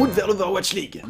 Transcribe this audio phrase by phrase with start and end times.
[0.00, 1.02] route vers l'Overwatch League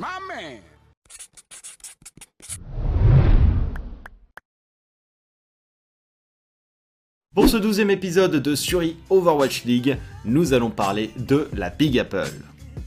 [7.32, 12.32] Pour ce douzième épisode de Suri Overwatch League, nous allons parler de la Big Apple.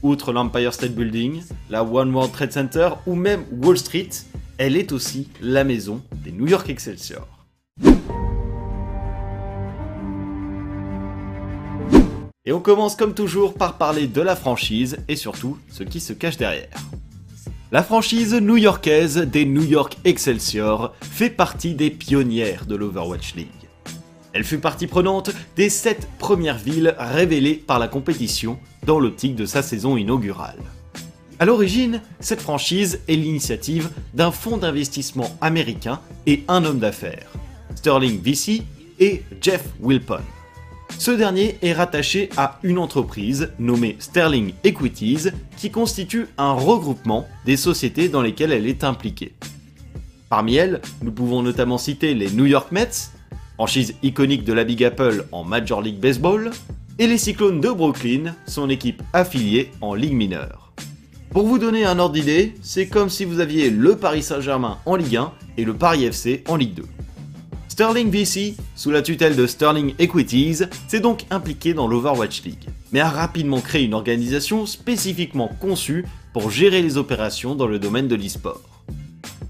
[0.02, 4.10] Outre l'Empire State Building, la One World Trade Center ou même Wall Street,
[4.58, 7.33] elle est aussi la maison des New York Excelsior.
[12.54, 16.36] On commence comme toujours par parler de la franchise et surtout ce qui se cache
[16.36, 16.68] derrière.
[17.72, 23.48] La franchise new-yorkaise des New York Excelsior fait partie des pionnières de l'Overwatch League.
[24.32, 29.46] Elle fut partie prenante des 7 premières villes révélées par la compétition dans l'optique de
[29.46, 30.62] sa saison inaugurale.
[31.40, 37.32] A l'origine, cette franchise est l'initiative d'un fonds d'investissement américain et un homme d'affaires,
[37.74, 38.62] Sterling VC
[39.00, 40.20] et Jeff Wilpon.
[40.98, 47.56] Ce dernier est rattaché à une entreprise nommée Sterling Equities qui constitue un regroupement des
[47.56, 49.34] sociétés dans lesquelles elle est impliquée.
[50.30, 53.10] Parmi elles, nous pouvons notamment citer les New York Mets,
[53.54, 56.50] franchise iconique de la Big Apple en Major League Baseball,
[56.98, 60.72] et les Cyclones de Brooklyn, son équipe affiliée en Ligue mineure.
[61.30, 64.94] Pour vous donner un ordre d'idée, c'est comme si vous aviez le Paris Saint-Germain en
[64.94, 66.84] Ligue 1 et le Paris FC en Ligue 2.
[67.74, 73.00] Sterling VC, sous la tutelle de Sterling Equities, s'est donc impliqué dans l'Overwatch League, mais
[73.00, 78.14] a rapidement créé une organisation spécifiquement conçue pour gérer les opérations dans le domaine de
[78.14, 78.62] l'e-sport.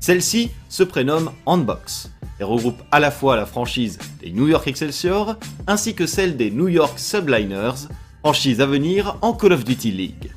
[0.01, 5.37] Celle-ci se prénomme Handbox et regroupe à la fois la franchise des New York Excelsior
[5.67, 7.89] ainsi que celle des New York Subliners,
[8.21, 10.31] franchise à venir en Call of Duty League.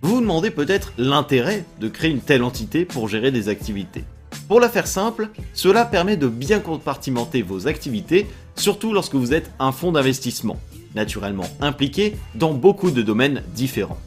[0.00, 4.04] Vous vous demandez peut-être l'intérêt de créer une telle entité pour gérer des activités.
[4.50, 9.48] Pour la faire simple, cela permet de bien compartimenter vos activités, surtout lorsque vous êtes
[9.60, 10.58] un fonds d'investissement,
[10.96, 14.00] naturellement impliqué dans beaucoup de domaines différents.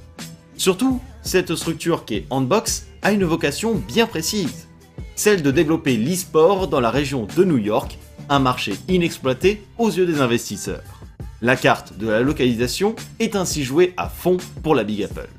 [0.58, 4.68] Surtout, cette structure qui est Handbox a une vocation bien précise,
[5.16, 10.06] celle de développer l'e-sport dans la région de New York, un marché inexploité aux yeux
[10.06, 10.84] des investisseurs.
[11.42, 15.30] La carte de la localisation est ainsi jouée à fond pour la Big Apple.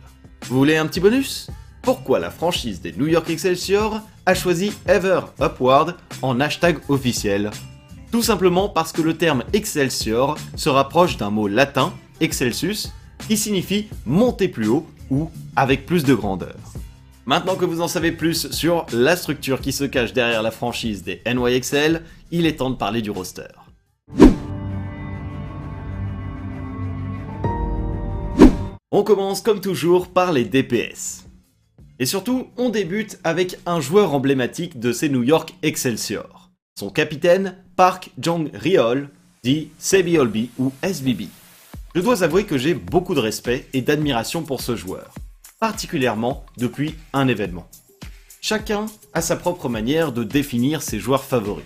[0.47, 1.51] Vous voulez un petit bonus?
[1.85, 7.51] Pourquoi la franchise des New York Excelsior a choisi Ever Upward en hashtag officiel?
[8.11, 12.89] Tout simplement parce que le terme Excelsior se rapproche d'un mot latin, excelsus,
[13.29, 16.57] qui signifie monter plus haut ou avec plus de grandeur.
[17.27, 21.03] Maintenant que vous en savez plus sur la structure qui se cache derrière la franchise
[21.03, 23.43] des NYXL, il est temps de parler du roster.
[28.91, 31.24] On commence comme toujours par les DPS.
[32.01, 36.51] Et surtout, on débute avec un joueur emblématique de ces New York Excelsior.
[36.77, 39.11] Son capitaine, Park Jong-riol,
[39.45, 40.19] dit Sebi
[40.59, 41.29] ou SBB.
[41.95, 45.15] Je dois avouer que j'ai beaucoup de respect et d'admiration pour ce joueur,
[45.61, 47.69] particulièrement depuis un événement.
[48.41, 51.65] Chacun a sa propre manière de définir ses joueurs favoris.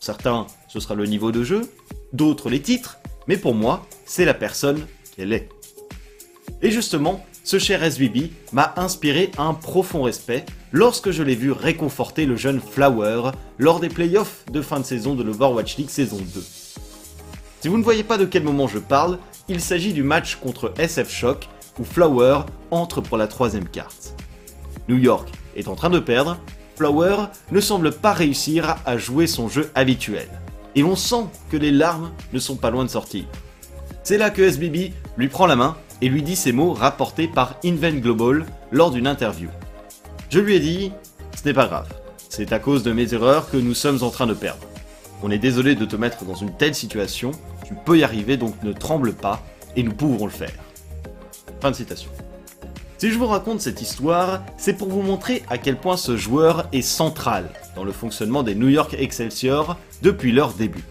[0.00, 1.70] Certains, ce sera le niveau de jeu,
[2.12, 2.98] d'autres les titres,
[3.28, 5.48] mais pour moi, c'est la personne qu'elle est.
[6.60, 12.24] Et justement, ce cher SBB m'a inspiré un profond respect lorsque je l'ai vu réconforter
[12.24, 16.42] le jeune Flower lors des playoffs de fin de saison de l'Overwatch League saison 2.
[17.60, 19.18] Si vous ne voyez pas de quel moment je parle,
[19.48, 22.40] il s'agit du match contre SF Shock où Flower
[22.70, 24.14] entre pour la troisième carte.
[24.88, 26.38] New York est en train de perdre,
[26.76, 30.28] Flower ne semble pas réussir à jouer son jeu habituel.
[30.76, 33.24] Et on sent que les larmes ne sont pas loin de sortir.
[34.02, 37.56] C'est là que SBB lui prend la main et lui dit ces mots rapportés par
[37.64, 39.48] Invent Global lors d'une interview.
[40.28, 40.92] Je lui ai dit,
[41.34, 41.88] ce n'est pas grave,
[42.28, 44.66] c'est à cause de mes erreurs que nous sommes en train de perdre.
[45.22, 47.30] On est désolé de te mettre dans une telle situation,
[47.66, 49.42] tu peux y arriver donc ne tremble pas
[49.76, 50.52] et nous pourrons le faire.
[51.62, 52.10] Fin de citation.
[52.98, 56.68] Si je vous raconte cette histoire, c'est pour vous montrer à quel point ce joueur
[56.72, 60.84] est central dans le fonctionnement des New York Excelsior depuis leur début.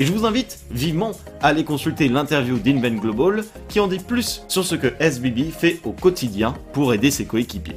[0.00, 1.12] Et je vous invite vivement
[1.42, 5.78] à aller consulter l'interview d'Invent Global qui en dit plus sur ce que SBB fait
[5.84, 7.76] au quotidien pour aider ses coéquipiers.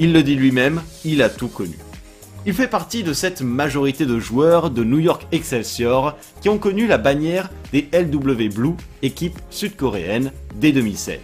[0.00, 1.78] Il le dit lui-même, il a tout connu.
[2.44, 6.88] Il fait partie de cette majorité de joueurs de New York Excelsior qui ont connu
[6.88, 11.20] la bannière des LW Blue, équipe sud-coréenne, dès 2016.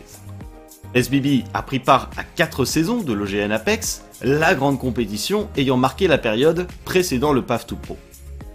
[0.94, 6.06] SBB a pris part à 4 saisons de l'OGN Apex, la grande compétition ayant marqué
[6.06, 7.99] la période précédant le PAF 2 Pro.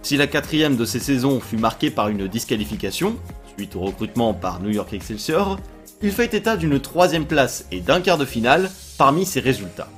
[0.02, 3.16] Si la quatrième de ces saisons fut marquée par une disqualification,
[3.56, 5.58] suite au recrutement par New York Excelsior,
[6.02, 9.88] il fait état d'une troisième place et d'un quart de finale parmi ses résultats.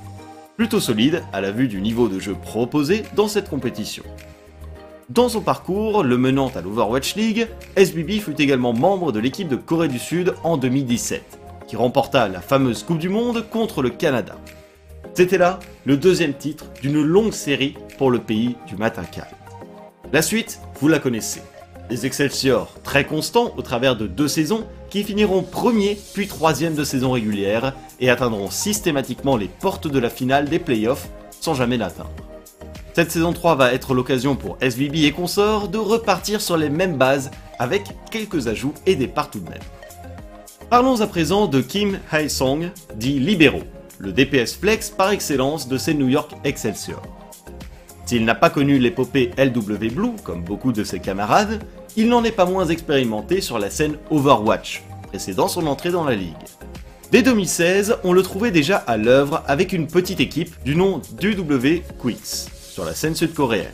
[0.57, 4.03] Plutôt solide à la vue du niveau de jeu proposé dans cette compétition.
[5.09, 9.55] Dans son parcours, le menant à l'Overwatch League, SBB fut également membre de l'équipe de
[9.55, 14.35] Corée du Sud en 2017, qui remporta la fameuse Coupe du Monde contre le Canada.
[15.13, 19.42] C'était là le deuxième titre d'une longue série pour le pays du matin calme.
[20.13, 21.41] La suite, vous la connaissez.
[21.89, 26.83] Les Excelsior, très constants au travers de deux saisons, qui finiront premier puis troisième de
[26.83, 32.11] saison régulière et atteindront systématiquement les portes de la finale des playoffs sans jamais l'atteindre.
[32.93, 36.97] Cette saison 3 va être l'occasion pour SVB et consorts de repartir sur les mêmes
[36.97, 37.81] bases avec
[38.11, 39.63] quelques ajouts et des parts tout de même.
[40.69, 43.63] Parlons à présent de Kim Hae-song, dit Libero,
[43.97, 47.01] le DPS flex par excellence de ces New York Excelsior.
[48.05, 51.63] S'il n'a pas connu l'épopée LW Blue, comme beaucoup de ses camarades,
[51.95, 56.15] il n'en est pas moins expérimenté sur la scène Overwatch, précédant son entrée dans la
[56.15, 56.33] ligue.
[57.11, 61.83] Dès 2016, on le trouvait déjà à l'œuvre avec une petite équipe du nom d'UW
[62.01, 63.67] Quicks, sur la scène sud-coréenne.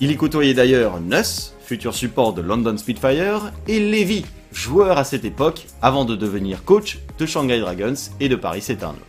[0.00, 5.24] Il y côtoyait d'ailleurs Nuss, futur support de London Spitfire, et Levy, joueur à cette
[5.24, 9.00] époque, avant de devenir coach de Shanghai Dragons et de Paris Eternal.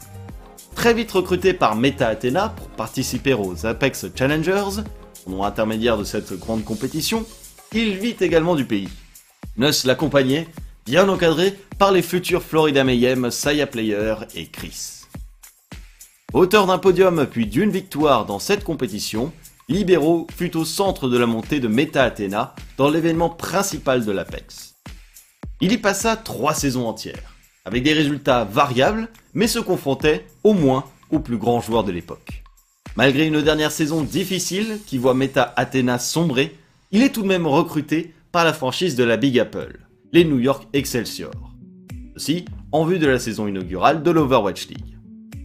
[0.75, 4.83] Très vite recruté par Meta Athena pour participer aux Apex Challengers,
[5.25, 7.25] nom intermédiaire de cette grande compétition,
[7.73, 8.89] il vit également du pays.
[9.57, 10.47] Nuss l'accompagnait,
[10.85, 15.05] bien encadré par les futurs Florida Mayhem, Saya Player et Chris.
[16.33, 19.31] Auteur d'un podium puis d'une victoire dans cette compétition,
[19.69, 24.75] Libero fut au centre de la montée de Meta Athena dans l'événement principal de l'Apex.
[25.61, 27.34] Il y passa trois saisons entières,
[27.65, 32.43] avec des résultats variables, mais se confrontait au moins aux plus grands joueurs de l'époque.
[32.95, 36.55] Malgré une dernière saison difficile qui voit Meta Athena sombrer,
[36.91, 39.79] il est tout de même recruté par la franchise de la Big Apple,
[40.13, 41.31] les New York Excelsior.
[42.15, 44.97] Ceci en vue de la saison inaugurale de l'Overwatch League.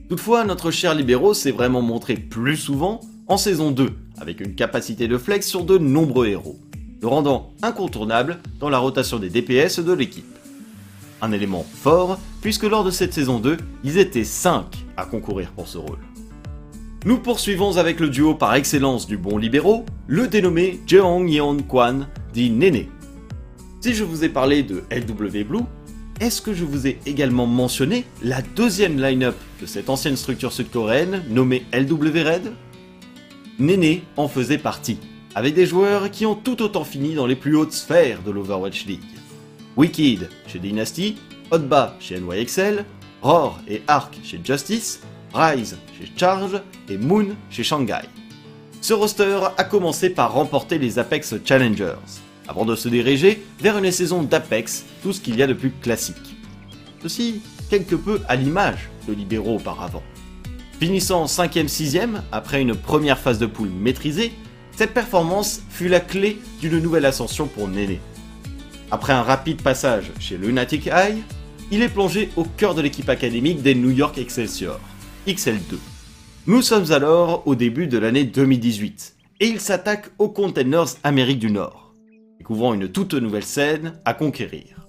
[0.08, 5.06] Toutefois, notre cher Libero s'est vraiment montré plus souvent en saison 2, avec une capacité
[5.08, 6.58] de flex sur de nombreux héros,
[7.00, 10.39] le rendant incontournable dans la rotation des DPS de l'équipe.
[11.22, 14.64] Un élément fort, puisque lors de cette saison 2, ils étaient 5
[14.96, 15.98] à concourir pour ce rôle.
[17.04, 22.08] Nous poursuivons avec le duo par excellence du bon libéraux, le dénommé Jeong Yeon Kwan,
[22.32, 22.88] dit Néné.
[23.80, 25.64] Si je vous ai parlé de LW Blue,
[26.20, 31.22] est-ce que je vous ai également mentionné la deuxième line-up de cette ancienne structure sud-coréenne
[31.30, 32.52] nommée LW Red?
[33.58, 34.98] Néné en faisait partie,
[35.34, 38.84] avec des joueurs qui ont tout autant fini dans les plus hautes sphères de l'Overwatch
[38.84, 39.00] League.
[39.76, 41.16] Wicked chez Dynasty,
[41.50, 42.84] Hotba chez NYXL,
[43.22, 45.00] Roar et Ark chez Justice,
[45.32, 48.02] Rise chez Charge et Moon chez Shanghai.
[48.80, 51.94] Ce roster a commencé par remporter les Apex Challengers,
[52.48, 55.70] avant de se diriger vers une saison d'Apex, tout ce qu'il y a de plus
[55.70, 56.36] classique.
[57.02, 60.02] Ceci quelque peu à l'image de Libéraux auparavant.
[60.80, 64.32] Finissant 5ème 6ème après une première phase de poule maîtrisée,
[64.76, 68.00] cette performance fut la clé d'une nouvelle ascension pour Néné.
[68.92, 71.22] Après un rapide passage chez Lunatic High,
[71.70, 74.80] il est plongé au cœur de l'équipe académique des New York Excelsior.
[75.28, 75.76] XL2.
[76.48, 81.52] Nous sommes alors au début de l'année 2018 et il s'attaque aux Containers Amérique du
[81.52, 81.94] Nord,
[82.38, 84.88] découvrant une toute nouvelle scène à conquérir.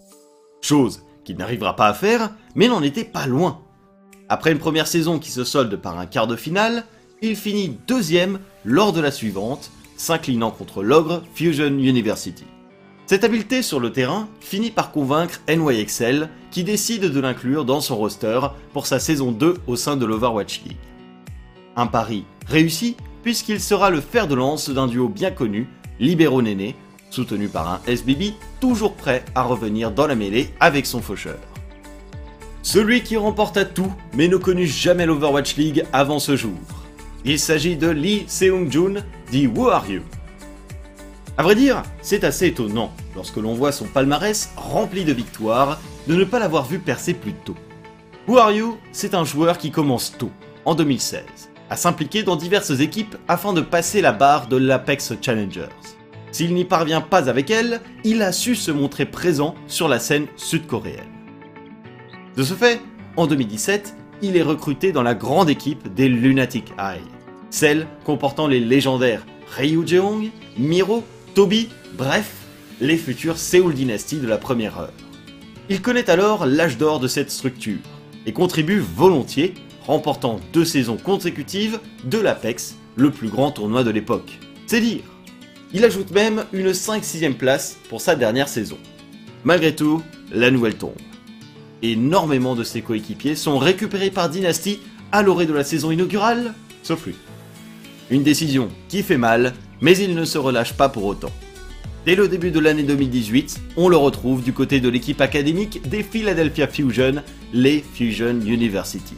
[0.61, 3.61] Chose qu'il n'arrivera pas à faire, mais n'en était pas loin.
[4.29, 6.85] Après une première saison qui se solde par un quart de finale,
[7.21, 12.45] il finit deuxième lors de la suivante, s'inclinant contre l'ogre Fusion University.
[13.11, 17.97] Cette habileté sur le terrain finit par convaincre NYXL qui décide de l'inclure dans son
[17.97, 18.39] roster
[18.71, 20.77] pour sa saison 2 au sein de l'Overwatch League.
[21.75, 25.67] Un pari réussi puisqu'il sera le fer de lance d'un duo bien connu,
[25.99, 26.73] Libero Néné,
[27.09, 31.39] soutenu par un SBB toujours prêt à revenir dans la mêlée avec son faucheur.
[32.63, 36.57] Celui qui remporta tout mais ne connut jamais l'Overwatch League avant ce jour.
[37.25, 40.01] Il s'agit de Lee Seung-jun, dit Who Are You?
[41.37, 46.15] A vrai dire, c'est assez étonnant, lorsque l'on voit son palmarès rempli de victoires, de
[46.15, 47.55] ne pas l'avoir vu percer plus tôt.
[48.27, 50.31] Who Are You, c'est un joueur qui commence tôt,
[50.65, 51.23] en 2016,
[51.69, 55.69] à s'impliquer dans diverses équipes afin de passer la barre de l'Apex Challengers.
[56.31, 60.27] S'il n'y parvient pas avec elle, il a su se montrer présent sur la scène
[60.35, 61.09] sud-coréenne.
[62.35, 62.81] De ce fait,
[63.15, 67.01] en 2017, il est recruté dans la grande équipe des Lunatic Eye,
[67.49, 69.25] celle comportant les légendaires
[69.57, 72.29] Ryu Jeong, Miro Toby, bref,
[72.81, 74.93] les futurs Seoul Dynasty de la première heure.
[75.69, 77.79] Il connaît alors l'âge d'or de cette structure
[78.25, 79.53] et contribue volontiers,
[79.85, 84.39] remportant deux saisons consécutives de l'Apex, le plus grand tournoi de l'époque.
[84.67, 85.03] C'est dire.
[85.73, 88.77] Il ajoute même une 5-6ème place pour sa dernière saison.
[89.45, 90.91] Malgré tout, la nouvelle tombe.
[91.81, 94.79] Énormément de ses coéquipiers sont récupérés par Dynasty
[95.13, 97.15] à l'orée de la saison inaugurale, sauf lui.
[98.09, 101.31] Une décision qui fait mal mais il ne se relâche pas pour autant.
[102.05, 106.01] Dès le début de l'année 2018, on le retrouve du côté de l'équipe académique des
[106.01, 107.21] Philadelphia Fusion,
[107.53, 109.15] les Fusion University.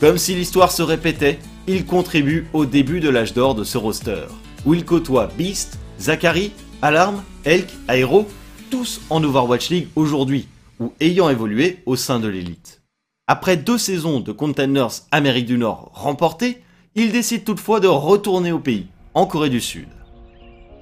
[0.00, 1.38] Comme si l'histoire se répétait,
[1.68, 4.26] il contribue au début de l'âge d'or de ce roster,
[4.64, 6.52] où il côtoie Beast, Zachary,
[6.82, 8.26] Alarm, Elk, Aero,
[8.70, 10.48] tous en Overwatch League aujourd'hui,
[10.80, 12.82] ou ayant évolué au sein de l'élite.
[13.26, 16.62] Après deux saisons de Containers Amérique du Nord remportées,
[16.94, 18.86] il décide toutefois de retourner au pays,
[19.18, 19.88] en Corée du Sud.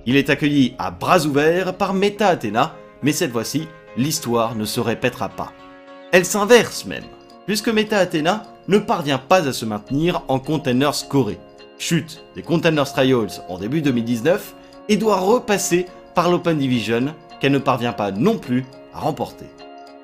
[0.05, 3.66] Il est accueilli à bras ouverts par Meta Athena, mais cette fois-ci,
[3.97, 5.55] l'histoire ne se répétera pas.
[6.12, 7.07] Elle s'inverse même,
[7.47, 11.38] puisque Meta Athena ne parvient pas à se maintenir en Containers Corée,
[11.78, 14.55] chute des Containers Trials en début 2019
[14.90, 19.47] et doit repasser par l'Open Division qu'elle ne parvient pas non plus à remporter.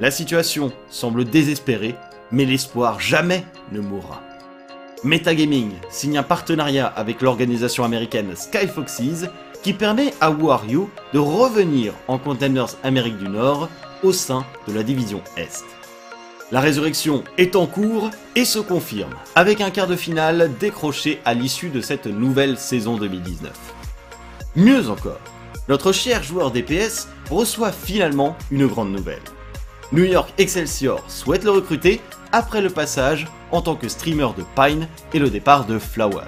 [0.00, 1.96] La situation semble désespérée,
[2.30, 4.22] mais l'espoir jamais ne mourra.
[5.04, 9.26] Metagaming signe un partenariat avec l'organisation américaine Sky Foxes
[9.64, 13.68] qui permet à Who de revenir en Containers Amérique du Nord
[14.04, 15.64] au sein de la division Est.
[16.52, 21.34] La résurrection est en cours et se confirme avec un quart de finale décroché à
[21.34, 23.52] l'issue de cette nouvelle saison 2019.
[24.54, 25.20] Mieux encore,
[25.68, 29.22] notre cher joueur DPS reçoit finalement une grande nouvelle.
[29.90, 32.00] New York Excelsior souhaite le recruter
[32.32, 36.24] après le passage en tant que streamer de Pine et le départ de Flower.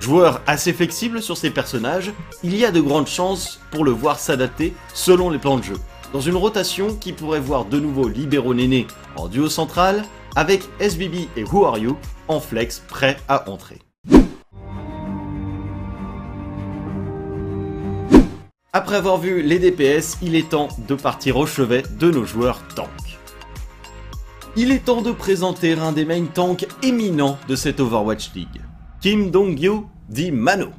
[0.00, 4.18] Joueur assez flexible sur ses personnages, il y a de grandes chances pour le voir
[4.18, 5.76] s'adapter selon les plans de jeu,
[6.12, 10.04] dans une rotation qui pourrait voir de nouveau Libero Néné en duo central,
[10.36, 11.96] avec SBB et Who Are You
[12.28, 13.78] en flex prêts à entrer.
[18.72, 22.60] Après avoir vu les DPS, il est temps de partir au chevet de nos joueurs
[22.76, 23.07] tanks.
[24.60, 28.60] Il est temps de présenter un des main tanks éminents de cette Overwatch League.
[29.00, 30.70] Kim Dong-gyu dit Mano.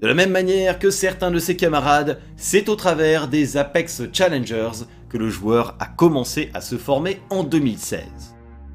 [0.00, 4.84] De la même manière que certains de ses camarades, c'est au travers des Apex Challengers
[5.08, 8.04] que le joueur a commencé à se former en 2016.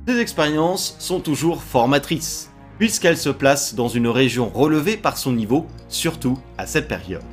[0.09, 5.67] Ces expériences sont toujours formatrices, puisqu'elles se placent dans une région relevée par son niveau,
[5.87, 7.23] surtout à cette période.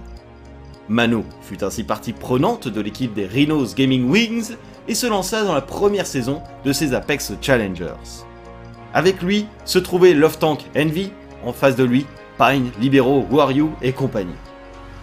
[0.88, 4.52] Mano fut ainsi partie prenante de l'équipe des Rhinos Gaming Wings
[4.88, 8.24] et se lança dans la première saison de ces Apex Challengers.
[8.94, 11.10] Avec lui se trouvait Love Tank Envy,
[11.44, 12.06] en face de lui,
[12.38, 14.34] Pine, Libero, Wario et compagnie.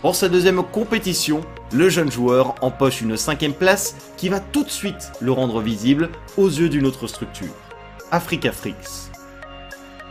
[0.01, 1.41] Pour sa deuxième compétition,
[1.73, 6.09] le jeune joueur empoche une cinquième place qui va tout de suite le rendre visible
[6.37, 7.53] aux yeux d'une autre structure,
[8.11, 9.11] Africa Freaks.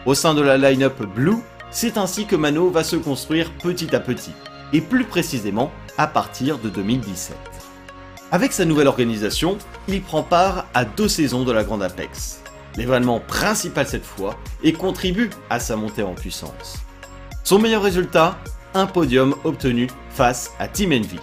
[0.06, 1.38] Au sein de la line-up Blue,
[1.70, 4.32] c'est ainsi que Mano va se construire petit à petit,
[4.72, 7.36] et plus précisément à partir de 2017.
[8.30, 9.56] Avec sa nouvelle organisation,
[9.88, 12.42] il prend part à deux saisons de la Grande Apex,
[12.76, 16.76] l'événement principal cette fois, et contribue à sa montée en puissance.
[17.42, 18.38] Son meilleur résultat,
[18.74, 21.18] un podium obtenu face à Team Envy.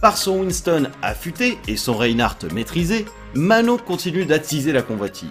[0.00, 5.28] Par son Winston affûté et son Reinhardt maîtrisé, Mano continue d'attiser la convoitise.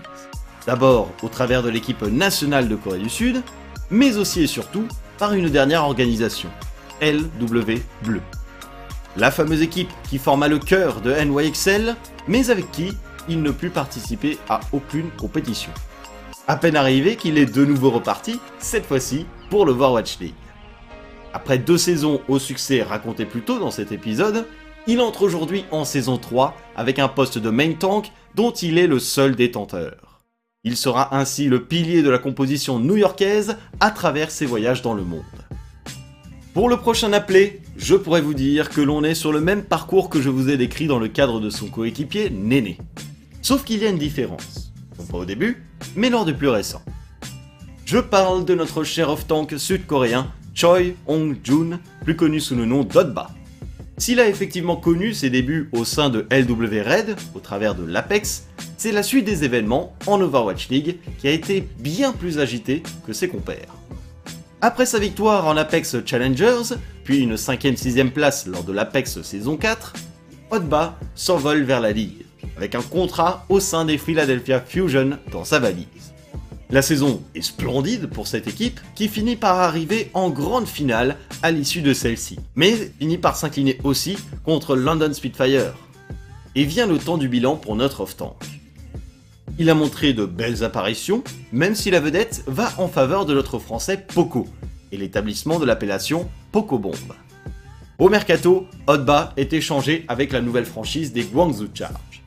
[0.68, 3.42] D'abord au travers de l'équipe nationale de Corée du Sud,
[3.90, 6.50] mais aussi et surtout par une dernière organisation,
[7.02, 8.22] LW Bleu.
[9.18, 11.96] La fameuse équipe qui forma le cœur de NYXL,
[12.28, 12.94] mais avec qui
[13.28, 15.72] il ne put participer à aucune compétition.
[16.48, 20.34] À peine arrivé qu'il est de nouveau reparti, cette fois-ci pour le Warwatch League.
[21.34, 24.46] Après deux saisons au succès raconté plus tôt dans cet épisode,
[24.88, 28.88] il entre aujourd'hui en saison 3 avec un poste de main tank dont il est
[28.88, 30.22] le seul détenteur.
[30.64, 35.04] Il sera ainsi le pilier de la composition new-yorkaise à travers ses voyages dans le
[35.04, 35.24] monde.
[36.54, 40.10] Pour le prochain appelé, je pourrais vous dire que l'on est sur le même parcours
[40.10, 42.78] que je vous ai décrit dans le cadre de son coéquipier Néné.
[43.42, 44.72] Sauf qu'il y a une différence.
[45.00, 45.64] Non pas au début,
[45.96, 46.84] mais lors du plus récent.
[47.86, 53.32] Je parle de notre cher off-tank sud-coréen Choi Hong-jun, plus connu sous le nom d'Odba.
[53.98, 58.48] S'il a effectivement connu ses débuts au sein de LW Red, au travers de l'Apex,
[58.78, 63.14] c'est la suite des événements en Overwatch League qui a été bien plus agitée que
[63.14, 63.81] ses compères.
[64.64, 69.94] Après sa victoire en Apex Challengers, puis une 5ème-6ème place lors de l'Apex saison 4,
[70.52, 72.26] Odba s'envole vers la Ligue
[72.58, 76.14] avec un contrat au sein des Philadelphia Fusion dans sa valise.
[76.70, 81.50] La saison est splendide pour cette équipe qui finit par arriver en grande finale à
[81.50, 84.16] l'issue de celle-ci, mais finit par s'incliner aussi
[84.46, 85.74] contre London Spitfire.
[86.54, 88.61] Et vient le temps du bilan pour notre off-tank.
[89.60, 93.60] Il a montré de belles apparitions, même si la vedette va en faveur de notre
[93.60, 94.48] français Poco,
[94.92, 96.96] et l'établissement de l'appellation Poco Bomb.
[98.00, 102.24] Au mercato, Hotba est échangé avec la nouvelle franchise des Guangzhou Charge.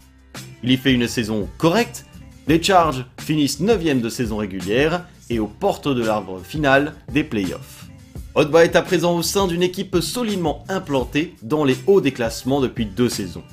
[0.63, 2.07] Il y fait une saison correcte,
[2.47, 7.87] les Charges finissent 9ème de saison régulière et aux portes de l'arbre final des playoffs.
[8.35, 12.61] Hotba est à présent au sein d'une équipe solidement implantée dans les hauts des classements
[12.61, 13.45] depuis deux saisons.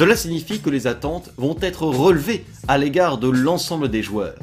[0.00, 4.38] Cela signifie que les attentes vont être relevées à l'égard de l'ensemble des joueurs.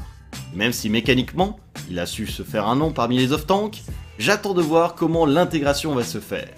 [0.54, 1.60] Même si mécaniquement,
[1.90, 3.82] il a su se faire un nom parmi les off-tanks,
[4.20, 6.54] j'attends de voir comment l'intégration va se faire.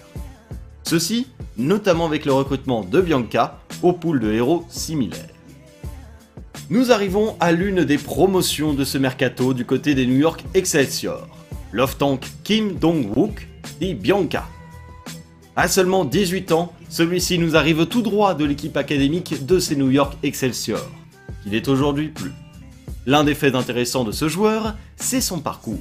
[0.82, 5.34] Ceci, notamment avec le recrutement de Bianca au pool de héros similaires.
[6.68, 11.26] Nous arrivons à l'une des promotions de ce mercato du côté des New York Excelsior.
[11.72, 13.48] L'off-tank Kim Dong-wook
[13.80, 14.46] dit Bianca.
[15.56, 19.90] À seulement 18 ans, celui-ci nous arrive tout droit de l'équipe académique de ces New
[19.90, 20.86] York Excelsior,
[21.42, 22.32] qu'il est aujourd'hui plus.
[23.06, 25.78] L'un des faits intéressants de ce joueur, c'est son parcours.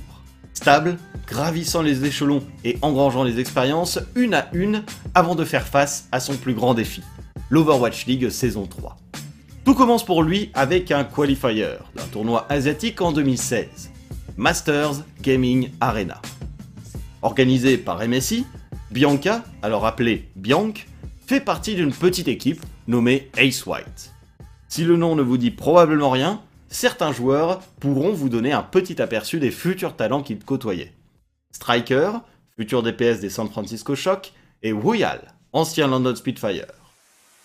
[0.53, 0.97] Stable,
[1.27, 4.83] gravissant les échelons et engrangeant les expériences une à une
[5.15, 7.01] avant de faire face à son plus grand défi,
[7.49, 8.95] l'Overwatch League saison 3.
[9.65, 13.91] Tout commence pour lui avec un qualifier d'un tournoi asiatique en 2016,
[14.37, 16.21] Masters Gaming Arena.
[17.21, 18.45] Organisé par MSI,
[18.91, 20.73] Bianca, alors appelée Bianc,
[21.29, 24.15] fait partie d'une petite équipe nommée Ace White.
[24.67, 28.99] Si le nom ne vous dit probablement rien, certains joueurs pourront vous donner un petit
[28.99, 30.91] aperçu des futurs talents qu'ils côtoyaient.
[31.51, 32.13] Striker,
[32.55, 34.33] futur DPS des San Francisco Shock,
[34.63, 36.65] et Royal, ancien London Spitfire.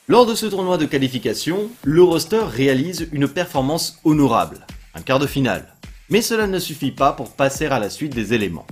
[0.09, 5.27] Lors de ce tournoi de qualification, le roster réalise une performance honorable, un quart de
[5.27, 5.75] finale.
[6.09, 8.67] Mais cela ne suffit pas pour passer à la suite des éléments.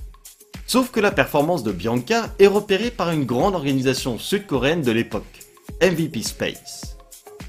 [0.72, 5.44] Sauf que la performance de Bianca est repérée par une grande organisation sud-coréenne de l'époque,
[5.82, 6.96] MVP Space.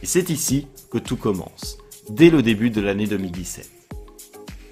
[0.02, 1.78] Et c'est ici que tout commence
[2.10, 3.72] dès le début de l'année 2017.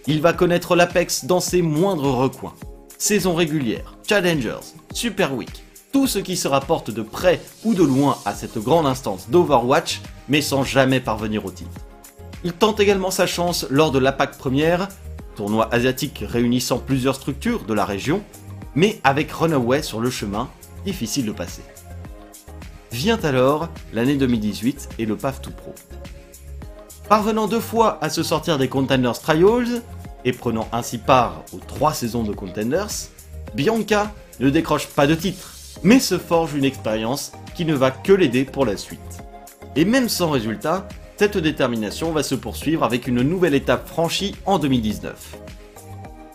[0.08, 2.54] Il va connaître l'Apex dans ses moindres recoins.
[2.98, 8.18] Saison régulière, Challengers, Super Week, tout ce qui se rapporte de près ou de loin
[8.26, 11.80] à cette grande instance d'Overwatch, mais sans jamais parvenir au titre.
[12.44, 14.90] Il tente également sa chance lors de l'APAC première,
[15.38, 18.22] tournoi asiatique réunissant plusieurs structures de la région,
[18.76, 20.50] mais avec Runaway sur le chemin,
[20.86, 21.64] difficile de passer.
[22.92, 25.74] Vient alors l'année 2018 et le PAF tout pro.
[27.08, 29.82] Parvenant deux fois à se sortir des Contenders Trials,
[30.24, 33.10] et prenant ainsi part aux trois saisons de Contenders,
[33.56, 38.14] Bianca ne décroche pas de titre, mais se forge une expérience qui ne va que
[38.14, 39.00] l'aider pour la suite.
[39.76, 44.58] Et même sans résultat, cette détermination va se poursuivre avec une nouvelle étape franchie en
[44.58, 45.38] 2019.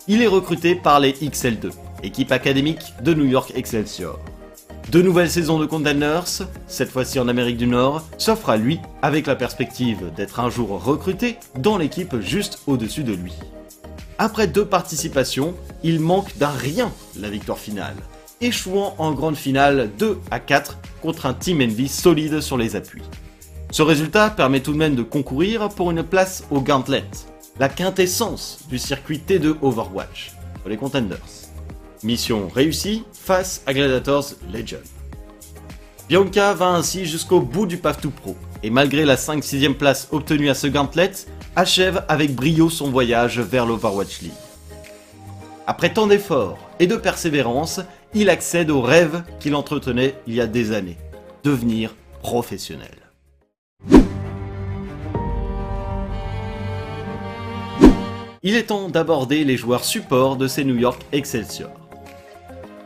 [0.08, 4.18] Il est recruté par les XL2, équipe académique de New York Excelsior.
[4.90, 9.26] Deux nouvelles saisons de Contenders, cette fois-ci en Amérique du Nord, s'offrent à lui avec
[9.26, 13.32] la perspective d'être un jour recruté dans l'équipe juste au-dessus de lui.
[14.18, 17.96] Après deux participations, il manque d'un rien la victoire finale,
[18.40, 23.02] échouant en grande finale 2 à 4 contre un Team Envy solide sur les appuis.
[23.72, 27.04] Ce résultat permet tout de même de concourir pour une place au Gauntlet,
[27.58, 30.32] la quintessence du circuit T2 Overwatch,
[30.62, 31.35] pour les Contenders.
[32.06, 34.80] Mission réussie face à Gladiators Legend.
[36.08, 40.48] Bianca va ainsi jusqu'au bout du Path to Pro, et malgré la 5-6ème place obtenue
[40.48, 41.10] à ce gauntlet,
[41.56, 44.30] achève avec brio son voyage vers l'Overwatch League.
[45.66, 47.80] Après tant d'efforts et de persévérance,
[48.14, 50.98] il accède au rêve qu'il entretenait il y a des années,
[51.42, 52.94] devenir professionnel.
[58.44, 61.85] Il est temps d'aborder les joueurs support de ces New York Excelsior.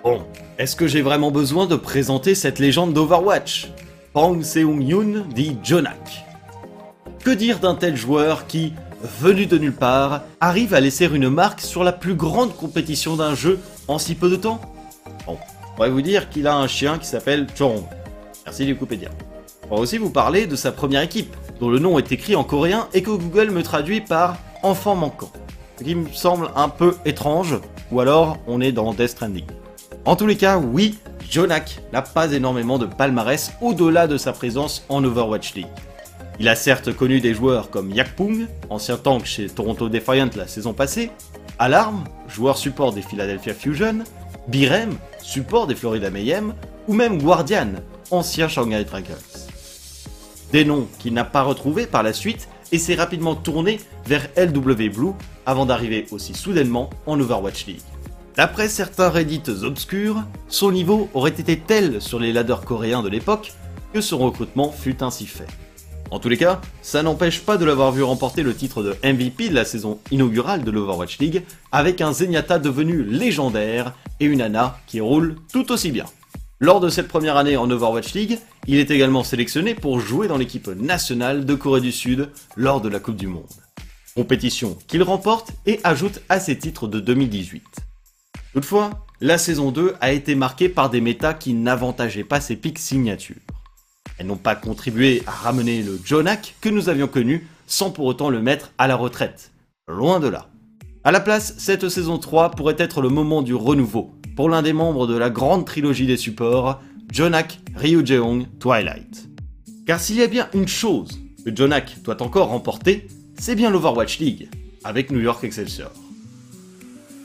[0.02, 0.22] Bon,
[0.58, 3.70] est-ce que j'ai vraiment besoin de présenter cette légende d'Overwatch?
[4.14, 6.24] Pang Seung-yoon dit Jonak.
[7.22, 8.72] Que dire d'un tel joueur qui,
[9.20, 13.34] venu de nulle part, arrive à laisser une marque sur la plus grande compétition d'un
[13.34, 13.58] jeu
[13.88, 14.62] en si peu de temps?
[15.26, 17.82] Bon, on pourrait vous dire qu'il a un chien qui s'appelle Chong.
[18.46, 19.10] Merci Wikipédia.
[19.64, 22.44] On pourrait aussi vous parler de sa première équipe, dont le nom est écrit en
[22.44, 25.30] coréen et que Google me traduit par enfant manquant.
[25.78, 27.58] Ce qui me semble un peu étrange,
[27.92, 29.44] ou alors on est dans Death Stranding.
[30.06, 30.98] En tous les cas, oui,
[31.30, 35.66] Jonak n'a pas énormément de palmarès au-delà de sa présence en Overwatch League.
[36.38, 40.72] Il a certes connu des joueurs comme Yakpung, ancien tank chez Toronto Defiant la saison
[40.72, 41.10] passée,
[41.58, 43.98] Alarm, joueur support des Philadelphia Fusion,
[44.48, 46.54] Birem, support des Florida Mayhem,
[46.88, 47.72] ou même Guardian,
[48.10, 49.04] ancien Shanghai Dragons.
[50.50, 54.88] Des noms qu'il n'a pas retrouvés par la suite et s'est rapidement tourné vers LW
[54.88, 55.12] Blue
[55.44, 57.82] avant d'arriver aussi soudainement en Overwatch League.
[58.36, 63.52] D'après certains Reddits obscurs, son niveau aurait été tel sur les ladders coréens de l'époque
[63.92, 65.48] que son recrutement fut ainsi fait.
[66.10, 69.48] En tous les cas, ça n'empêche pas de l'avoir vu remporter le titre de MVP
[69.48, 74.78] de la saison inaugurale de l'Overwatch League avec un Zenyatta devenu légendaire et une Ana
[74.86, 76.06] qui roule tout aussi bien.
[76.58, 80.36] Lors de cette première année en Overwatch League, il est également sélectionné pour jouer dans
[80.36, 83.44] l'équipe nationale de Corée du Sud lors de la Coupe du Monde.
[84.14, 87.62] Compétition qu'il remporte et ajoute à ses titres de 2018.
[88.52, 92.78] Toutefois, la saison 2 a été marquée par des méta qui n'avantageaient pas ses pics
[92.78, 93.36] signatures.
[94.18, 98.28] Elles n'ont pas contribué à ramener le Jonak que nous avions connu sans pour autant
[98.28, 99.52] le mettre à la retraite.
[99.86, 100.48] Loin de là.
[101.04, 104.72] A la place, cette saison 3 pourrait être le moment du renouveau pour l'un des
[104.72, 106.80] membres de la grande trilogie des supports,
[107.12, 109.28] Jonak Ryujeong Twilight.
[109.86, 113.08] Car s'il y a bien une chose que Jonak doit encore remporter,
[113.38, 114.48] c'est bien l'Overwatch League,
[114.84, 115.90] avec New York Excelsior.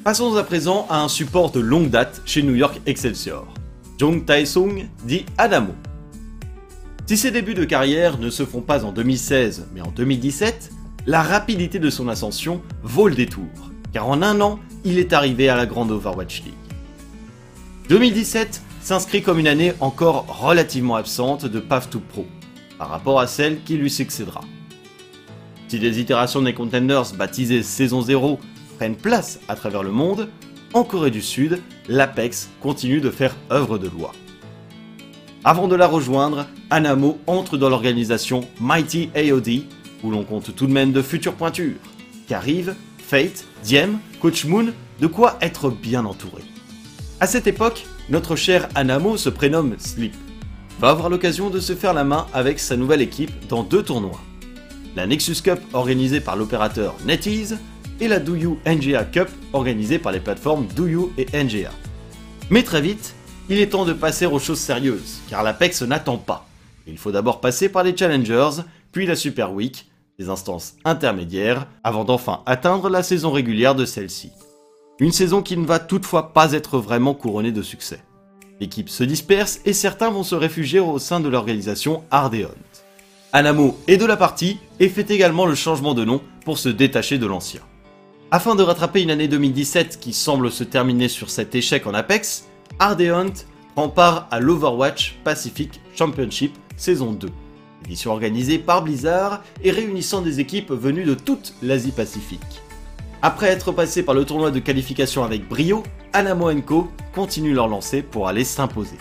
[0.06, 3.48] Passons à présent à un support de longue date chez New York Excelsior,
[3.98, 5.74] Jong Tae-sung dit Adamo.
[7.08, 10.70] Si ses débuts de carrière ne se font pas en 2016 mais en 2017,
[11.08, 13.50] la rapidité de son ascension vaut le détour,
[13.94, 16.54] car en un an, il est arrivé à la grande Overwatch League.
[17.89, 22.28] 2017 s'inscrit comme une année encore relativement absente de Path to Pro,
[22.78, 24.41] par rapport à celle qui lui succédera.
[25.68, 28.39] Si des itérations des Contenders baptisées Saison 0
[28.75, 30.29] prennent place à travers le monde,
[30.73, 34.11] en Corée du Sud, l'Apex continue de faire œuvre de loi.
[35.43, 39.63] Avant de la rejoindre, Anamo entre dans l'organisation Mighty AOD,
[40.03, 41.75] où l'on compte tout de même de futures pointures.
[42.27, 46.41] Qu'arrive, Fate, Diem, Coach Moon, de quoi être bien entouré.
[47.19, 50.13] À cette époque, notre cher Anamo se prénomme Sleep.
[50.79, 54.19] Va avoir l'occasion de se faire la main avec sa nouvelle équipe dans deux tournois.
[54.95, 57.57] La Nexus Cup organisée par l'opérateur NetEase
[57.99, 61.71] et la DouYu NGA Cup organisée par les plateformes DouYu et NGA.
[62.49, 63.15] Mais très vite,
[63.49, 66.47] il est temps de passer aux choses sérieuses, car l'Apex n'attend pas.
[66.88, 69.88] Il faut d'abord passer par les Challengers, puis la Super Week,
[70.19, 74.31] les instances intermédiaires, avant d'enfin atteindre la saison régulière de celle-ci.
[74.99, 78.01] Une saison qui ne va toutefois pas être vraiment couronnée de succès.
[78.62, 82.55] L'équipe se disperse et certains vont se réfugier au sein de l'organisation Ardeon.
[83.34, 87.17] Anamo est de la partie et fait également le changement de nom pour se détacher
[87.17, 87.62] de l'ancien.
[88.31, 92.47] Afin de rattraper une année 2017 qui semble se terminer sur cet échec en Apex,
[92.79, 93.31] Ardeon
[93.75, 97.29] prend part à l'Overwatch Pacific Championship saison 2,
[97.85, 102.61] édition organisée par Blizzard et réunissant des équipes venues de toute l'Asie-Pacifique.
[103.21, 108.01] Après être passé par le tournoi de qualification avec brio, Anamo Co continue leur lancée
[108.01, 108.97] pour aller s'imposer.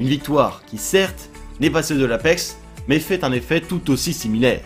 [0.00, 1.28] Une victoire qui certes
[1.60, 2.56] n'est pas celle de l'Apex,
[2.88, 4.64] mais fait un effet tout aussi similaire.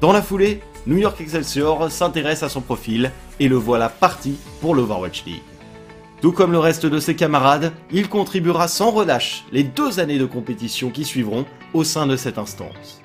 [0.00, 4.74] Dans la foulée, New York Excelsior s'intéresse à son profil et le voilà parti pour
[4.74, 5.42] l'Overwatch League.
[6.22, 10.24] Tout comme le reste de ses camarades, il contribuera sans relâche les deux années de
[10.24, 13.02] compétition qui suivront au sein de cette instance.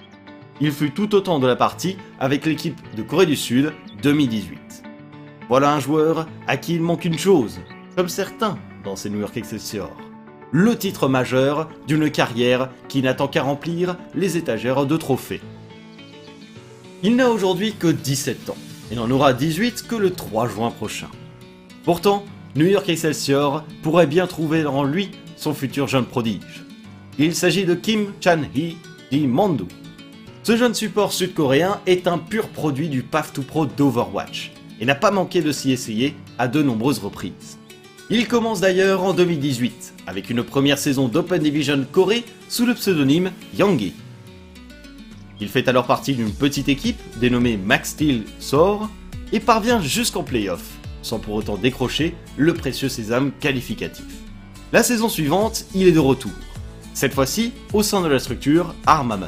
[0.62, 4.84] Il fut tout autant de la partie avec l'équipe de Corée du Sud 2018.
[5.50, 7.60] Voilà un joueur à qui il manque une chose,
[7.98, 9.92] comme certains dans ces New York Excelsior.
[10.52, 15.42] Le titre majeur d'une carrière qui n'attend qu'à remplir les étagères de trophées.
[17.06, 18.58] Il n'a aujourd'hui que 17 ans
[18.90, 21.10] et n'en aura 18 que le 3 juin prochain.
[21.84, 22.24] Pourtant,
[22.56, 26.64] New York Excelsior pourrait bien trouver en lui son futur jeune prodige.
[27.20, 28.78] Il s'agit de Kim Chan-hee
[29.12, 29.66] dit Mandu.
[30.44, 34.96] Ce jeune support sud-coréen est un pur produit du Path to Pro d'Overwatch et n'a
[34.96, 37.58] pas manqué de s'y essayer à de nombreuses reprises.
[38.10, 43.32] Il commence d'ailleurs en 2018 avec une première saison d'Open Division Corée sous le pseudonyme
[43.58, 43.94] Yangi.
[45.44, 48.90] Il fait alors partie d'une petite équipe dénommée Max Steel Sor
[49.34, 50.64] et parvient jusqu'en playoff,
[51.02, 54.06] sans pour autant décrocher le précieux sésame qualificatif.
[54.72, 56.32] La saison suivante, il est de retour,
[56.94, 59.26] cette fois-ci au sein de la structure Armament.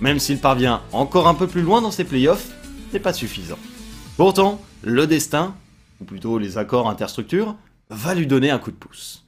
[0.00, 2.52] Même s'il parvient encore un peu plus loin dans ses playoffs,
[2.92, 3.58] n'est pas suffisant.
[4.16, 5.56] Pourtant, le destin,
[6.00, 7.56] ou plutôt les accords interstructures,
[7.90, 9.24] va lui donner un coup de pouce.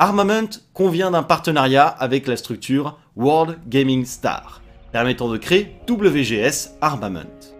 [0.00, 4.60] Armament convient d'un partenariat avec la structure World Gaming Star,
[4.94, 7.50] permettant de créer WGS Armament.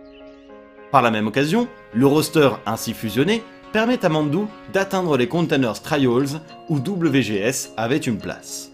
[0.93, 3.43] Par la même occasion, le roster ainsi fusionné
[3.73, 8.71] permet à Mandu d'atteindre les Containers Trials où WGS avait une place.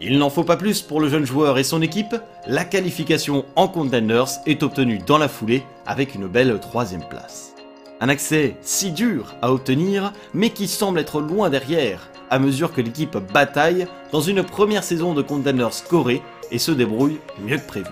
[0.00, 2.14] Il n'en faut pas plus pour le jeune joueur et son équipe,
[2.46, 7.56] la qualification en Contenders est obtenue dans la foulée avec une belle troisième place.
[8.00, 12.80] Un accès si dur à obtenir, mais qui semble être loin derrière, à mesure que
[12.80, 16.22] l'équipe bataille dans une première saison de Contenders Corée
[16.52, 17.90] et se débrouille mieux que prévu.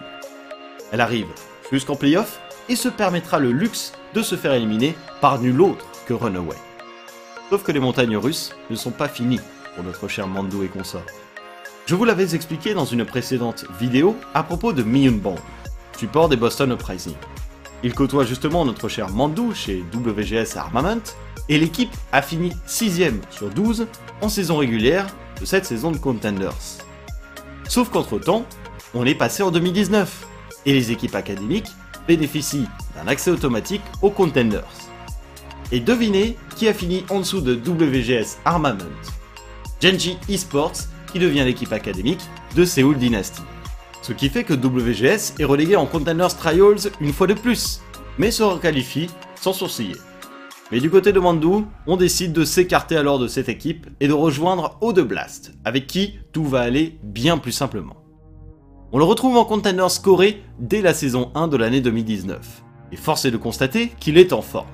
[0.93, 1.29] Elle arrive
[1.73, 6.15] jusqu'en playoff et se permettra le luxe de se faire éliminer par nul autre que
[6.15, 6.57] Runaway.
[7.51, 9.41] Sauf que les montagnes russes ne sont pas finies
[9.75, 11.07] pour notre cher Mando et consort.
[11.87, 15.39] Je vous l'avais expliqué dans une précédente vidéo à propos de Miyun Bond,
[15.99, 17.17] support des Boston Uprising.
[17.83, 21.03] Il côtoie justement notre cher Mandu chez WGS Armament,
[21.49, 23.89] et l'équipe a fini 6ème sur 12
[24.21, 25.07] en saison régulière
[25.41, 26.53] de cette saison de Contenders.
[27.69, 28.47] Sauf qu'entre temps,
[28.95, 30.27] on est passé en 2019,
[30.67, 31.73] et les équipes académiques
[32.07, 34.65] bénéficient d'un accès automatique aux Contenders.
[35.71, 38.85] Et devinez qui a fini en dessous de WGS Armament
[39.81, 40.73] Genji Esports,
[41.13, 42.21] qui devient l'équipe académique
[42.55, 43.43] de Seoul Dynasty.
[44.03, 47.81] Ce qui fait que WGS est relégué en Contenders Trials une fois de plus,
[48.19, 49.97] mais se requalifie sans sourciller.
[50.71, 54.13] Mais du côté de Mandu, on décide de s'écarter alors de cette équipe et de
[54.13, 58.02] rejoindre O2 Blast, avec qui tout va aller bien plus simplement.
[58.95, 63.25] On le retrouve en Contenders Corée dès la saison 1 de l'année 2019, et force
[63.25, 64.69] est de constater qu'il est en forme.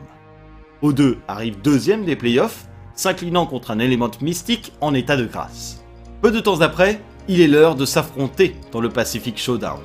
[0.82, 5.84] O2 arrive deuxième des playoffs, s'inclinant contre un élément mystique en état de grâce.
[6.20, 9.82] Peu de temps après, il est l'heure de s'affronter dans le Pacific Showdown,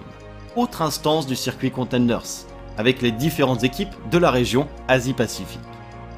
[0.55, 2.47] autre instance du circuit Contenders,
[2.79, 5.59] avec les différentes équipes de la région Asie-Pacifique.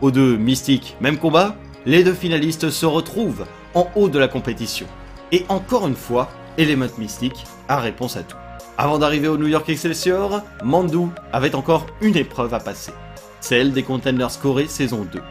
[0.01, 4.87] Aux deux Mystique, même combat, les deux finalistes se retrouvent en haut de la compétition.
[5.33, 8.37] Et encore une fois, Element Mystique a réponse à tout.
[8.77, 12.91] Avant d'arriver au New York Excelsior, Mandu avait encore une épreuve à passer,
[13.39, 15.21] celle des Contenders Corée saison 2.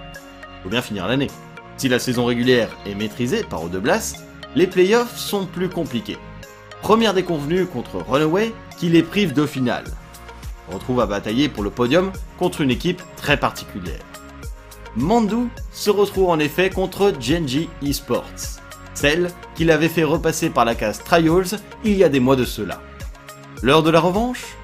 [0.62, 1.30] Faut bien finir l'année.
[1.76, 6.18] Si la saison régulière est maîtrisée par O2 Blast, les playoffs sont plus compliqués.
[6.80, 9.84] Première déconvenue contre Runaway qui les prive de finale.
[10.70, 14.00] On retrouve à batailler pour le podium contre une équipe très particulière.
[14.96, 18.60] Mandu se retrouve en effet contre Genji Esports,
[18.94, 22.44] celle qu'il avait fait repasser par la case Trials il y a des mois de
[22.44, 22.80] cela.
[23.62, 24.56] L'heure de la revanche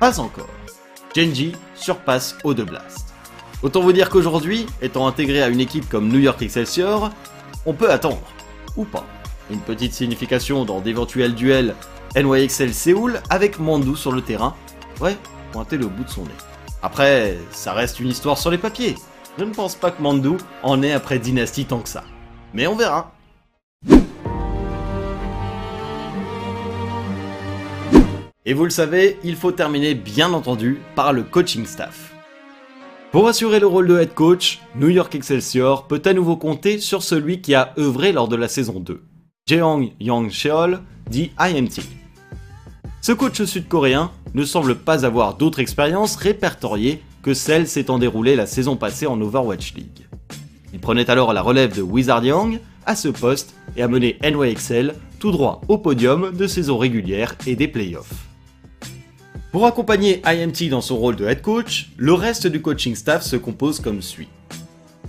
[0.00, 0.48] Pas encore.
[1.14, 3.14] Genji surpasse O2 Blast.
[3.62, 7.10] Autant vous dire qu'aujourd'hui, étant intégré à une équipe comme New York Excelsior,
[7.64, 8.22] on peut attendre,
[8.76, 9.06] ou pas,
[9.50, 11.74] une petite signification dans d'éventuels duels
[12.14, 14.54] NYXL Séoul avec Mandu sur le terrain,
[15.00, 15.16] ouais,
[15.52, 16.30] pointer le bout de son nez.
[16.82, 18.94] Après, ça reste une histoire sur les papiers,
[19.38, 22.04] je ne pense pas que Mandu en est après Dynasty tant que ça.
[22.54, 23.15] Mais on verra.
[28.48, 32.14] Et vous le savez, il faut terminer bien entendu par le coaching staff.
[33.10, 37.02] Pour assurer le rôle de head coach, New York Excelsior peut à nouveau compter sur
[37.02, 39.02] celui qui a œuvré lors de la saison 2,
[39.48, 40.80] Jeong Yang Cheol,
[41.10, 41.82] dit IMT.
[43.02, 48.46] Ce coach sud-coréen ne semble pas avoir d'autres expériences répertoriées que celle s'étant déroulée la
[48.46, 50.06] saison passée en Overwatch League.
[50.72, 54.94] Il prenait alors la relève de Wizard Young à ce poste et a mené NYXL
[55.18, 58.26] tout droit au podium de saison régulière et des playoffs.
[59.52, 63.36] Pour accompagner IMT dans son rôle de head coach, le reste du coaching staff se
[63.36, 64.28] compose comme suit.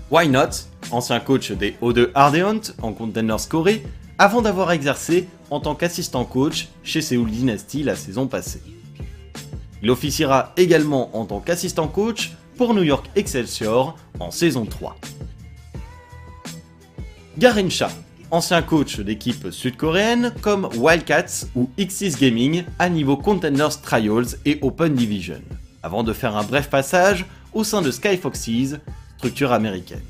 [0.10, 3.84] Why Not, ancien coach des O2 Ardeont en Contenders Corée,
[4.18, 8.62] avant d'avoir exercé en tant qu'assistant coach chez Seoul Dynasty la saison passée.
[9.84, 14.98] Il officiera également en tant qu'assistant coach pour New York Excelsior en saison 3.
[17.38, 17.92] Garin Shah,
[18.32, 24.94] ancien coach d'équipe sud-coréenne comme Wildcats ou X's Gaming à niveau Contenders Trials et Open
[24.94, 25.42] Division,
[25.84, 28.76] avant de faire un bref passage au sein de Sky Foxes,
[29.18, 30.04] structure américaine.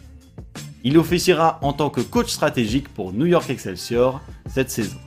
[0.84, 4.98] Il officiera en tant que coach stratégique pour New York Excelsior cette saison.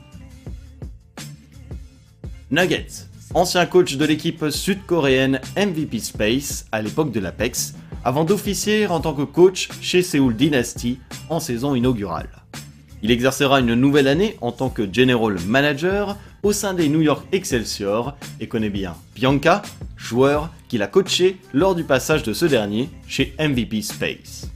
[2.49, 8.99] Nuggets, ancien coach de l'équipe sud-coréenne MVP Space à l'époque de l'Apex, avant d'officier en
[8.99, 12.29] tant que coach chez Seoul Dynasty en saison inaugurale.
[13.03, 17.25] Il exercera une nouvelle année en tant que General Manager au sein des New York
[17.31, 19.63] Excelsior et connaît bien Bianca,
[19.97, 24.51] joueur qu'il a coaché lors du passage de ce dernier chez MVP Space.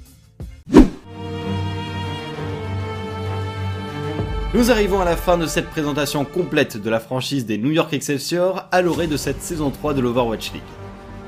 [4.54, 7.92] Nous arrivons à la fin de cette présentation complète de la franchise des New York
[7.94, 10.62] Excelsior à l'orée de cette saison 3 de l'Overwatch League.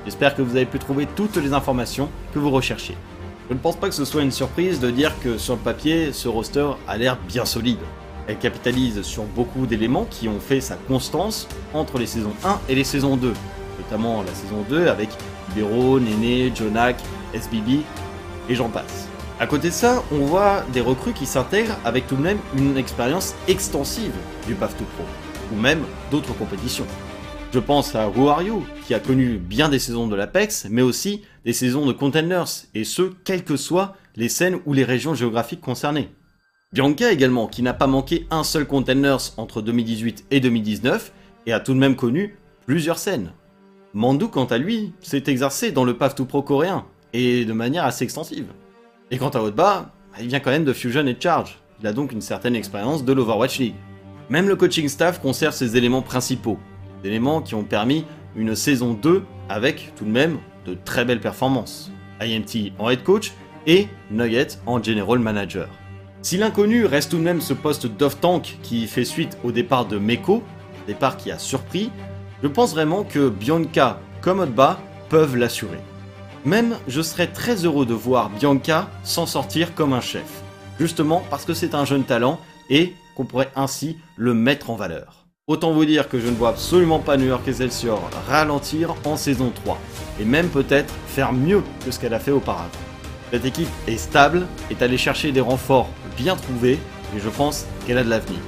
[0.06, 2.96] J'espère que vous avez pu trouver toutes les informations que vous recherchiez.
[3.50, 6.12] Je ne pense pas que ce soit une surprise de dire que sur le papier,
[6.12, 7.80] ce roster a l'air bien solide.
[8.28, 12.76] Elle capitalise sur beaucoup d'éléments qui ont fait sa constance entre les saisons 1 et
[12.76, 13.32] les saisons 2,
[13.80, 15.08] notamment la saison 2 avec
[15.52, 16.98] Ibero, Néné, Jonak,
[17.34, 17.84] SBB
[18.50, 19.08] et j'en passe.
[19.40, 22.76] À côté de ça, on voit des recrues qui s'intègrent avec tout de même une
[22.76, 24.12] expérience extensive
[24.46, 25.06] du Path to Pro,
[25.54, 26.88] ou même d'autres compétitions.
[27.54, 30.82] Je pense à Who Are You, qui a connu bien des saisons de l'Apex, mais
[30.82, 35.16] aussi des saisons de Contenders, et ce, quelles que soient les scènes ou les régions
[35.16, 36.10] géographiques concernées.
[36.74, 41.14] Bianca également, qui n'a pas manqué un seul Contenders entre 2018 et 2019,
[41.46, 43.32] et a tout de même connu plusieurs scènes.
[43.94, 47.86] Mandu, quant à lui, s'est exercé dans le Path to Pro coréen, et de manière
[47.86, 48.48] assez extensive.
[49.10, 51.60] Et quant à Haute-Bas, il vient quand même de Fusion et Charge.
[51.80, 53.76] Il a donc une certaine expérience de l'Overwatch League.
[54.30, 56.60] Même le coaching staff conserve ses éléments principaux,
[57.08, 61.22] des éléments qui ont permis une saison 2 avec tout de même de très belles
[61.22, 61.90] performances.
[62.22, 63.32] IMT en head coach
[63.66, 65.70] et Nugget en general manager.
[66.22, 69.98] Si l'inconnu reste tout de même ce poste d'off-tank qui fait suite au départ de
[69.98, 70.44] Meko,
[70.86, 71.92] départ qui a surpris,
[72.44, 75.80] je pense vraiment que Bianca comme Haute-Bas peuvent l'assurer.
[76.44, 80.44] Même je serais très heureux de voir Bianca s'en sortir comme un chef.
[80.80, 82.40] Justement parce que c'est un jeune talent
[82.70, 85.27] et qu'on pourrait ainsi le mettre en valeur.
[85.50, 89.50] Autant vous dire que je ne vois absolument pas New York Excelsior ralentir en saison
[89.50, 89.80] 3,
[90.20, 92.68] et même peut-être faire mieux que ce qu'elle a fait auparavant.
[93.32, 96.78] Cette équipe est stable, est allée chercher des renforts bien trouvés,
[97.16, 98.40] et je pense qu'elle a de l'avenir.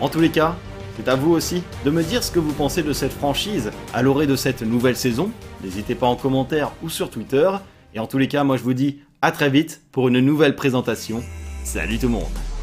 [0.00, 0.54] En tous les cas,
[0.96, 4.02] c'est à vous aussi de me dire ce que vous pensez de cette franchise à
[4.02, 5.32] l'orée de cette nouvelle saison.
[5.64, 7.50] N'hésitez pas en commentaire ou sur Twitter.
[7.92, 10.54] Et en tous les cas, moi je vous dis à très vite pour une nouvelle
[10.54, 11.24] présentation.
[11.64, 12.55] Salut tout le monde